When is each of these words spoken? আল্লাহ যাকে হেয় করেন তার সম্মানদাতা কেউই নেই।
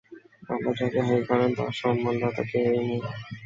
আল্লাহ 0.49 0.73
যাকে 0.79 0.99
হেয় 1.07 1.23
করেন 1.27 1.51
তার 1.57 1.71
সম্মানদাতা 1.79 2.43
কেউই 2.51 2.81
নেই। 2.89 3.01